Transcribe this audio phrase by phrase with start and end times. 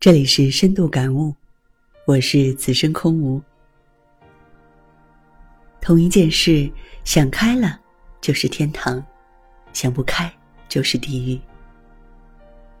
[0.00, 1.34] 这里是深度感悟，
[2.06, 3.42] 我是此生空无。
[5.80, 6.70] 同一件事，
[7.02, 7.80] 想开了
[8.20, 9.04] 就是天堂，
[9.72, 10.32] 想不开
[10.68, 11.40] 就是地狱。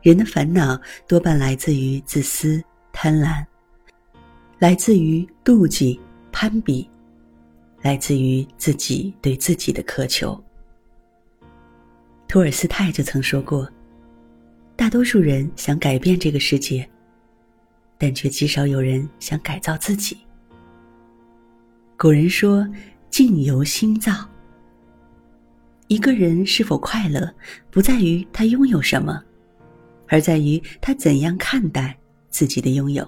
[0.00, 2.62] 人的烦恼多半来自于自私、
[2.92, 3.44] 贪婪，
[4.60, 6.00] 来自于妒忌、
[6.30, 6.88] 攀比，
[7.82, 10.40] 来自于自己对自己的渴求。
[12.28, 13.68] 托尔斯泰就曾说过
[14.76, 16.88] ：“大多数人想改变这个世界。”
[17.98, 20.16] 但却极少有人想改造自己。
[21.96, 22.66] 古人说
[23.10, 24.12] ：“境由心造。”
[25.88, 27.34] 一个人是否快乐，
[27.70, 29.20] 不在于他拥有什么，
[30.06, 31.98] 而在于他怎样看待
[32.30, 33.06] 自己的拥有。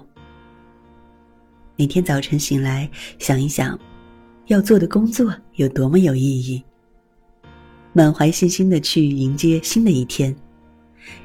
[1.77, 3.79] 每天早晨醒来，想一想
[4.47, 6.61] 要做的工作有多么有意义，
[7.93, 10.35] 满怀信心的去迎接新的一天。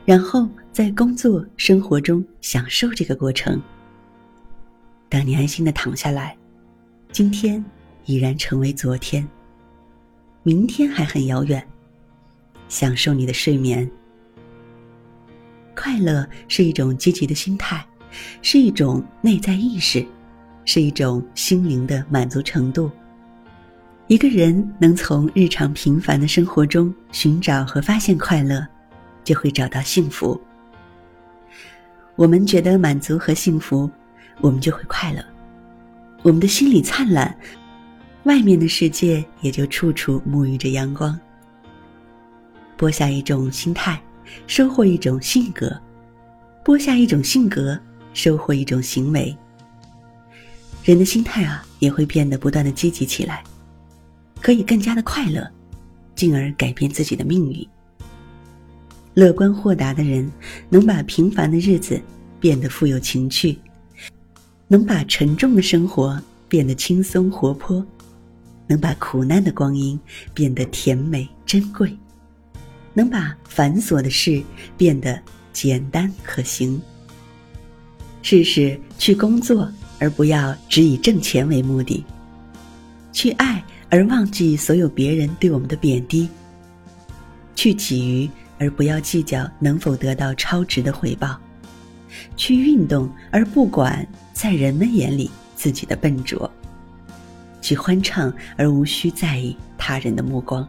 [0.04, 3.58] 然后在工作生活中享受这个过程。
[5.08, 6.36] 当你安心的躺下来，
[7.10, 7.64] 今天
[8.04, 9.26] 已然成为昨天，
[10.42, 11.66] 明天还很遥远。
[12.68, 13.90] 享受你的睡眠，
[15.74, 17.82] 快乐是一种积极的心态，
[18.42, 20.04] 是一种内在意识，
[20.66, 22.90] 是一种心灵的满足程度。
[24.08, 28.62] 一个人能从日常平凡的生活中寻找和发现快乐。
[29.24, 30.38] 就会找到幸福。
[32.16, 33.88] 我们觉得满足和幸福，
[34.40, 35.22] 我们就会快乐。
[36.22, 37.36] 我们的心里灿烂，
[38.24, 41.18] 外面的世界也就处处沐浴着阳光。
[42.74, 44.00] 播下一种心态，
[44.46, 45.68] 收获一种性格；
[46.64, 47.78] 播下一种性格，
[48.14, 49.36] 收获一种行为。
[50.82, 53.44] 人的心态啊，也会变得不断的积极起来，
[54.40, 55.46] 可以更加的快乐，
[56.14, 57.68] 进而改变自己的命运。
[59.16, 60.30] 乐观豁达的人，
[60.68, 61.98] 能把平凡的日子
[62.38, 63.58] 变得富有情趣，
[64.68, 67.82] 能把沉重的生活变得轻松活泼，
[68.66, 69.98] 能把苦难的光阴
[70.34, 71.96] 变得甜美珍贵，
[72.92, 74.42] 能把繁琐的事
[74.76, 75.18] 变得
[75.50, 76.78] 简单可行。
[78.20, 79.66] 试试去工作，
[79.98, 82.04] 而不要只以挣钱为目的；
[83.14, 86.28] 去爱，而忘记所有别人对我们的贬低；
[87.54, 88.28] 去给予。
[88.58, 91.38] 而不要计较能否得到超值的回报，
[92.36, 96.50] 去运动而不管在人们眼里自己的笨拙，
[97.60, 100.68] 去欢唱而无需在意他人的目光，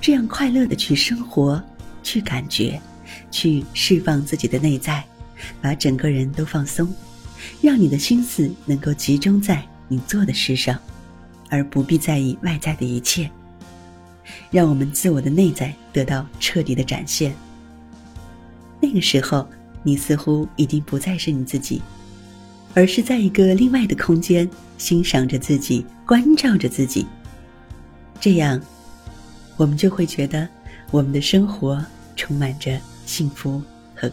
[0.00, 1.62] 这样快乐的去生活，
[2.02, 2.80] 去感觉，
[3.30, 5.04] 去释放自己的内在，
[5.60, 6.92] 把整个人都放松，
[7.60, 10.78] 让你的心思能够集中在你做的事上，
[11.48, 13.30] 而不必在意外在的一切。
[14.50, 17.34] 让我们自我的内在得到彻底的展现。
[18.80, 19.46] 那个时候，
[19.82, 21.82] 你似乎已经不再是你自己，
[22.74, 27.06] 而是在一个另外的空间欣赏着自己，关照着自己。
[28.20, 28.60] 这样，
[29.56, 30.48] 我们就会觉得
[30.90, 31.84] 我们的生活
[32.16, 33.62] 充满着幸福
[33.94, 34.10] 和